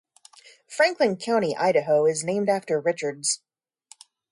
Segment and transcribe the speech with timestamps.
[0.67, 3.43] Franklin County, Idaho, is named after Richards.